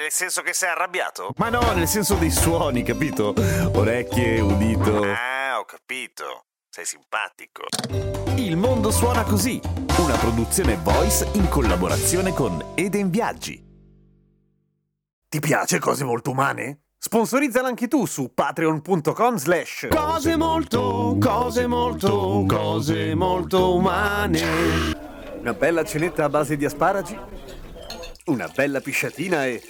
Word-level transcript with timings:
Nel 0.00 0.10
senso 0.10 0.40
che 0.40 0.54
sei 0.54 0.70
arrabbiato? 0.70 1.34
Ma 1.36 1.50
no, 1.50 1.60
nel 1.74 1.86
senso 1.86 2.14
dei 2.14 2.30
suoni, 2.30 2.82
capito? 2.82 3.34
Orecchie, 3.74 4.40
udito. 4.40 5.02
Ah, 5.02 5.58
ho 5.58 5.66
capito. 5.66 6.46
Sei 6.70 6.86
simpatico. 6.86 7.64
Il 8.36 8.56
mondo 8.56 8.90
suona 8.90 9.24
così, 9.24 9.60
una 9.98 10.16
produzione 10.16 10.76
voice 10.76 11.28
in 11.34 11.50
collaborazione 11.50 12.32
con 12.32 12.72
Eden 12.76 13.10
Viaggi. 13.10 13.62
Ti 15.28 15.38
piace 15.38 15.78
cose 15.78 16.02
molto 16.04 16.30
umane? 16.30 16.84
Sponsorizzala 16.96 17.68
anche 17.68 17.86
tu 17.86 18.06
su 18.06 18.32
patreon.com 18.32 19.36
slash 19.36 19.88
Cose 19.90 20.34
molto, 20.34 21.18
cose 21.20 21.66
molto, 21.66 22.46
cose 22.48 23.14
molto 23.14 23.74
umane. 23.74 24.40
Una 25.40 25.52
bella 25.52 25.84
cenetta 25.84 26.24
a 26.24 26.30
base 26.30 26.56
di 26.56 26.64
asparagi, 26.64 27.18
una 28.24 28.48
bella 28.48 28.80
pisciatina 28.80 29.44
e... 29.44 29.62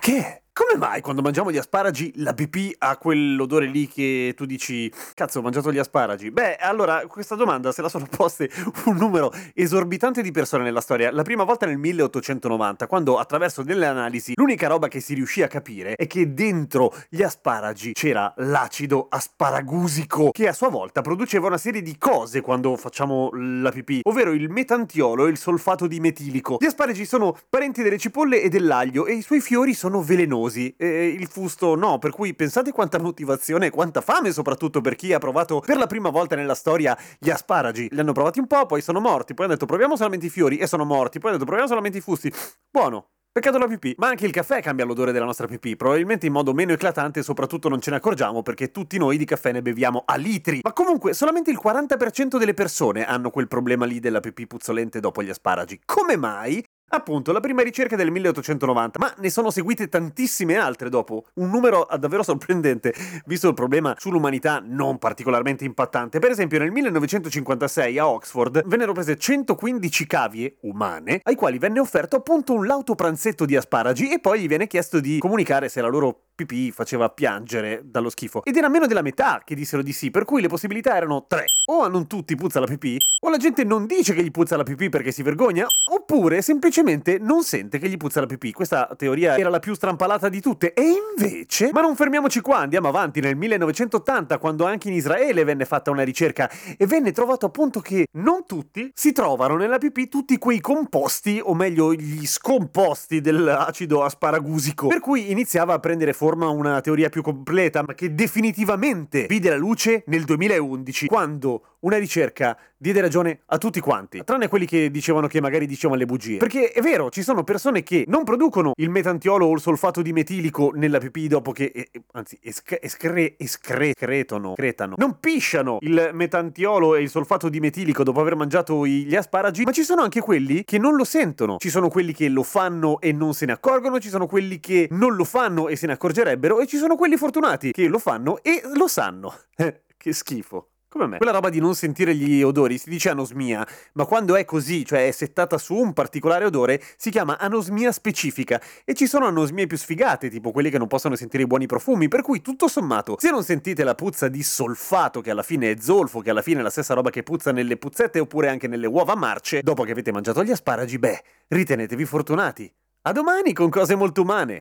Ma 0.00 0.06
che 0.06 0.18
è? 0.18 0.49
Come 0.60 0.76
mai 0.76 1.00
quando 1.00 1.22
mangiamo 1.22 1.50
gli 1.50 1.56
asparagi 1.56 2.12
la 2.16 2.34
pipì 2.34 2.74
ha 2.80 2.98
quell'odore 2.98 3.64
lì 3.64 3.88
che 3.88 4.34
tu 4.36 4.44
dici 4.44 4.92
cazzo 5.14 5.38
ho 5.38 5.42
mangiato 5.42 5.72
gli 5.72 5.78
asparagi? 5.78 6.30
Beh, 6.30 6.56
allora 6.56 7.06
questa 7.06 7.34
domanda 7.34 7.72
se 7.72 7.80
la 7.80 7.88
sono 7.88 8.06
poste 8.14 8.50
un 8.84 8.96
numero 8.96 9.32
esorbitante 9.54 10.20
di 10.20 10.30
persone 10.32 10.62
nella 10.62 10.82
storia. 10.82 11.10
La 11.12 11.22
prima 11.22 11.44
volta 11.44 11.64
nel 11.64 11.78
1890, 11.78 12.86
quando 12.88 13.16
attraverso 13.16 13.62
delle 13.62 13.86
analisi 13.86 14.34
l'unica 14.36 14.68
roba 14.68 14.88
che 14.88 15.00
si 15.00 15.14
riuscì 15.14 15.42
a 15.42 15.48
capire 15.48 15.94
è 15.94 16.06
che 16.06 16.34
dentro 16.34 16.92
gli 17.08 17.22
asparagi 17.22 17.92
c'era 17.92 18.30
l'acido 18.36 19.06
asparagusico 19.08 20.28
che 20.30 20.46
a 20.46 20.52
sua 20.52 20.68
volta 20.68 21.00
produceva 21.00 21.46
una 21.46 21.56
serie 21.56 21.80
di 21.80 21.96
cose 21.96 22.42
quando 22.42 22.76
facciamo 22.76 23.30
la 23.32 23.70
pipì, 23.70 24.00
ovvero 24.02 24.32
il 24.32 24.50
metantiolo 24.50 25.26
e 25.26 25.30
il 25.30 25.38
solfato 25.38 25.86
di 25.86 26.00
metilico. 26.00 26.58
Gli 26.60 26.66
asparagi 26.66 27.06
sono 27.06 27.34
parenti 27.48 27.82
delle 27.82 27.96
cipolle 27.96 28.42
e 28.42 28.50
dell'aglio 28.50 29.06
e 29.06 29.14
i 29.14 29.22
suoi 29.22 29.40
fiori 29.40 29.72
sono 29.72 30.02
velenosi 30.02 30.48
e 30.76 31.06
il 31.08 31.26
fusto 31.28 31.74
no, 31.74 31.98
per 31.98 32.10
cui 32.10 32.34
pensate 32.34 32.72
quanta 32.72 32.98
motivazione 32.98 33.66
e 33.66 33.70
quanta 33.70 34.00
fame 34.00 34.32
soprattutto 34.32 34.80
per 34.80 34.96
chi 34.96 35.12
ha 35.12 35.18
provato 35.18 35.60
per 35.60 35.76
la 35.76 35.86
prima 35.86 36.10
volta 36.10 36.36
nella 36.36 36.54
storia 36.54 36.96
gli 37.18 37.30
asparagi. 37.30 37.88
Li 37.90 38.00
hanno 38.00 38.12
provati 38.12 38.38
un 38.38 38.46
po', 38.46 38.66
poi 38.66 38.80
sono 38.80 39.00
morti, 39.00 39.34
poi 39.34 39.46
hanno 39.46 39.54
detto 39.54 39.66
proviamo 39.66 39.96
solamente 39.96 40.26
i 40.26 40.30
fiori 40.30 40.58
e 40.58 40.66
sono 40.66 40.84
morti, 40.84 41.18
poi 41.18 41.30
hanno 41.30 41.38
detto 41.38 41.48
proviamo 41.48 41.68
solamente 41.68 41.98
i 41.98 42.02
fusti. 42.02 42.32
Buono. 42.70 43.10
Peccato 43.32 43.58
la 43.58 43.68
pipì, 43.68 43.94
ma 43.98 44.08
anche 44.08 44.26
il 44.26 44.32
caffè 44.32 44.60
cambia 44.60 44.84
l'odore 44.84 45.12
della 45.12 45.24
nostra 45.24 45.46
pipì, 45.46 45.76
probabilmente 45.76 46.26
in 46.26 46.32
modo 46.32 46.52
meno 46.52 46.72
eclatante 46.72 47.20
e 47.20 47.22
soprattutto 47.22 47.68
non 47.68 47.80
ce 47.80 47.90
ne 47.90 47.96
accorgiamo 47.96 48.42
perché 48.42 48.72
tutti 48.72 48.98
noi 48.98 49.16
di 49.16 49.24
caffè 49.24 49.52
ne 49.52 49.62
beviamo 49.62 50.02
a 50.04 50.16
litri. 50.16 50.58
Ma 50.64 50.72
comunque 50.72 51.14
solamente 51.14 51.52
il 51.52 51.60
40% 51.62 52.38
delle 52.38 52.54
persone 52.54 53.06
hanno 53.06 53.30
quel 53.30 53.46
problema 53.46 53.84
lì 53.84 54.00
della 54.00 54.18
pipì 54.18 54.48
puzzolente 54.48 54.98
dopo 54.98 55.22
gli 55.22 55.30
asparagi. 55.30 55.80
Come 55.84 56.16
mai? 56.16 56.60
Appunto, 56.92 57.30
la 57.30 57.38
prima 57.38 57.62
ricerca 57.62 57.94
del 57.94 58.10
1890, 58.10 58.98
ma 58.98 59.14
ne 59.18 59.30
sono 59.30 59.52
seguite 59.52 59.88
tantissime 59.88 60.56
altre 60.56 60.88
dopo, 60.88 61.26
un 61.34 61.48
numero 61.48 61.86
davvero 62.00 62.24
sorprendente, 62.24 62.92
visto 63.26 63.46
il 63.46 63.54
problema 63.54 63.94
sull'umanità 63.96 64.60
non 64.64 64.98
particolarmente 64.98 65.64
impattante. 65.64 66.18
Per 66.18 66.32
esempio, 66.32 66.58
nel 66.58 66.72
1956 66.72 67.96
a 67.96 68.08
Oxford 68.08 68.64
vennero 68.66 68.92
prese 68.92 69.16
115 69.16 70.06
cavie 70.06 70.56
umane, 70.62 71.20
ai 71.22 71.36
quali 71.36 71.58
venne 71.58 71.78
offerto 71.78 72.16
appunto 72.16 72.54
un 72.54 72.66
lauto 72.66 72.96
pranzetto 72.96 73.44
di 73.44 73.54
asparagi 73.54 74.12
e 74.12 74.18
poi 74.18 74.40
gli 74.40 74.48
viene 74.48 74.66
chiesto 74.66 74.98
di 74.98 75.18
comunicare 75.20 75.68
se 75.68 75.80
la 75.80 75.88
loro 75.88 76.29
pipì 76.40 76.70
faceva 76.70 77.08
piangere 77.10 77.82
dallo 77.84 78.08
schifo. 78.08 78.42
Ed 78.44 78.56
era 78.56 78.68
meno 78.68 78.86
della 78.86 79.02
metà 79.02 79.42
che 79.44 79.54
dissero 79.54 79.82
di 79.82 79.92
sì, 79.92 80.10
per 80.10 80.24
cui 80.24 80.40
le 80.40 80.48
possibilità 80.48 80.96
erano 80.96 81.26
tre. 81.26 81.44
O 81.66 81.82
a 81.82 81.88
non 81.88 82.06
tutti 82.06 82.34
puzza 82.34 82.60
la 82.60 82.66
pipì, 82.66 82.98
o 83.20 83.28
la 83.28 83.36
gente 83.36 83.64
non 83.64 83.86
dice 83.86 84.14
che 84.14 84.22
gli 84.22 84.30
puzza 84.30 84.56
la 84.56 84.62
pipì 84.62 84.88
perché 84.88 85.12
si 85.12 85.22
vergogna, 85.22 85.66
oppure 85.90 86.40
semplicemente 86.42 87.18
non 87.18 87.42
sente 87.42 87.78
che 87.78 87.88
gli 87.88 87.96
puzza 87.96 88.20
la 88.20 88.26
pipì. 88.26 88.52
Questa 88.52 88.88
teoria 88.96 89.36
era 89.36 89.50
la 89.50 89.58
più 89.58 89.74
strampalata 89.74 90.28
di 90.28 90.40
tutte. 90.40 90.72
E 90.72 90.82
invece, 90.82 91.70
ma 91.72 91.80
non 91.80 91.96
fermiamoci 91.96 92.40
qua, 92.40 92.58
andiamo 92.58 92.88
avanti 92.88 93.20
nel 93.20 93.36
1980, 93.36 94.38
quando 94.38 94.64
anche 94.64 94.88
in 94.88 94.94
Israele 94.94 95.44
venne 95.44 95.64
fatta 95.64 95.90
una 95.90 96.02
ricerca 96.02 96.50
e 96.76 96.86
venne 96.86 97.12
trovato 97.12 97.46
appunto 97.46 97.80
che 97.80 98.06
non 98.12 98.46
tutti 98.46 98.90
si 98.94 99.12
trovano 99.12 99.56
nella 99.56 99.78
pipì 99.78 100.08
tutti 100.08 100.38
quei 100.38 100.60
composti, 100.60 101.40
o 101.42 101.54
meglio 101.54 101.92
gli 101.92 102.26
scomposti 102.26 103.20
dell'acido 103.20 104.02
asparagusico. 104.02 104.88
Per 104.88 105.00
cui 105.00 105.30
iniziava 105.30 105.74
a 105.74 105.78
prendere 105.78 106.12
forma 106.12 106.28
una 106.50 106.80
teoria 106.80 107.08
più 107.08 107.22
completa, 107.22 107.82
ma 107.86 107.94
che 107.94 108.14
definitivamente 108.14 109.26
vide 109.26 109.50
la 109.50 109.56
luce 109.56 110.04
nel 110.06 110.24
2011, 110.24 111.06
quando 111.06 111.76
una 111.80 111.96
ricerca 111.98 112.56
diede 112.76 113.00
ragione 113.00 113.40
a 113.46 113.58
tutti 113.58 113.78
quanti, 113.80 114.22
tranne 114.24 114.48
quelli 114.48 114.66
che 114.66 114.90
dicevano 114.90 115.26
che 115.26 115.40
magari 115.40 115.66
dicevano 115.66 115.98
le 115.98 116.06
bugie. 116.06 116.38
Perché 116.38 116.72
è 116.72 116.80
vero, 116.80 117.10
ci 117.10 117.22
sono 117.22 117.44
persone 117.44 117.82
che 117.82 118.04
non 118.08 118.24
producono 118.24 118.72
il 118.76 118.88
metantiolo 118.88 119.46
o 119.46 119.52
il 119.52 119.60
solfato 119.60 120.00
di 120.00 120.12
metilico 120.12 120.72
nella 120.74 120.98
pipì 120.98 121.28
dopo 121.28 121.52
che, 121.52 121.72
eh, 121.74 121.90
anzi, 122.12 122.38
escre, 122.40 122.80
escre, 122.80 123.34
escretono, 123.36 124.54
cretano, 124.54 124.94
non 124.96 125.18
pisciano 125.20 125.78
il 125.80 126.10
metantiolo 126.12 126.94
e 126.94 127.02
il 127.02 127.10
solfato 127.10 127.48
di 127.48 127.60
metilico 127.60 128.02
dopo 128.02 128.20
aver 128.20 128.34
mangiato 128.34 128.86
gli 128.86 129.14
asparagi, 129.14 129.64
ma 129.64 129.72
ci 129.72 129.82
sono 129.82 130.02
anche 130.02 130.20
quelli 130.20 130.64
che 130.64 130.78
non 130.78 130.96
lo 130.96 131.04
sentono. 131.04 131.56
Ci 131.58 131.70
sono 131.70 131.88
quelli 131.88 132.12
che 132.12 132.28
lo 132.28 132.42
fanno 132.42 133.00
e 133.00 133.12
non 133.12 133.34
se 133.34 133.46
ne 133.46 133.52
accorgono, 133.52 133.98
ci 133.98 134.08
sono 134.08 134.26
quelli 134.26 134.58
che 134.58 134.88
non 134.92 135.14
lo 135.16 135.24
fanno 135.24 135.68
e 135.68 135.76
se 135.76 135.86
ne 135.86 135.92
accorgerebbero, 135.92 136.60
e 136.60 136.66
ci 136.66 136.78
sono 136.78 136.96
quelli 136.96 137.16
fortunati 137.16 137.72
che 137.72 137.88
lo 137.88 137.98
fanno 137.98 138.42
e 138.42 138.62
lo 138.74 138.88
sanno. 138.88 139.34
che 140.00 140.12
schifo. 140.14 140.69
Come 140.92 141.06
me. 141.06 141.16
Quella 141.18 141.30
roba 141.30 141.50
di 141.50 141.60
non 141.60 141.76
sentire 141.76 142.16
gli 142.16 142.42
odori 142.42 142.76
si 142.76 142.90
dice 142.90 143.10
anosmia, 143.10 143.64
ma 143.92 144.06
quando 144.06 144.34
è 144.34 144.44
così, 144.44 144.84
cioè 144.84 145.06
è 145.06 145.12
settata 145.12 145.56
su 145.56 145.76
un 145.76 145.92
particolare 145.92 146.44
odore, 146.44 146.82
si 146.96 147.10
chiama 147.10 147.38
anosmia 147.38 147.92
specifica. 147.92 148.60
E 148.84 148.94
ci 148.94 149.06
sono 149.06 149.26
anosmie 149.26 149.68
più 149.68 149.76
sfigate, 149.76 150.28
tipo 150.28 150.50
quelli 150.50 150.68
che 150.68 150.78
non 150.78 150.88
possono 150.88 151.14
sentire 151.14 151.44
i 151.44 151.46
buoni 151.46 151.66
profumi, 151.66 152.08
per 152.08 152.22
cui 152.22 152.42
tutto 152.42 152.66
sommato, 152.66 153.14
se 153.20 153.30
non 153.30 153.44
sentite 153.44 153.84
la 153.84 153.94
puzza 153.94 154.26
di 154.26 154.42
solfato, 154.42 155.20
che 155.20 155.30
alla 155.30 155.44
fine 155.44 155.70
è 155.70 155.76
zolfo, 155.78 156.18
che 156.22 156.30
alla 156.30 156.42
fine 156.42 156.58
è 156.58 156.62
la 156.64 156.70
stessa 156.70 156.94
roba 156.94 157.10
che 157.10 157.22
puzza 157.22 157.52
nelle 157.52 157.76
puzzette 157.76 158.18
oppure 158.18 158.48
anche 158.48 158.66
nelle 158.66 158.88
uova 158.88 159.14
marce, 159.14 159.62
dopo 159.62 159.84
che 159.84 159.92
avete 159.92 160.10
mangiato 160.10 160.42
gli 160.42 160.50
asparagi, 160.50 160.98
beh, 160.98 161.22
ritenetevi 161.50 162.04
fortunati. 162.04 162.68
A 163.02 163.12
domani 163.12 163.52
con 163.52 163.70
cose 163.70 163.94
molto 163.94 164.22
umane. 164.22 164.58